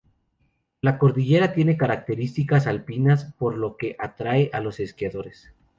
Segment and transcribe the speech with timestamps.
[0.81, 5.53] La cordillera tiene características alpinas, por lo que atrae a los esquiadores.